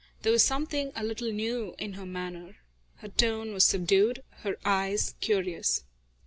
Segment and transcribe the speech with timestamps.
[0.23, 2.55] There was something a little new in her manner.
[2.95, 5.83] Her tone was subdued, her eyes curious.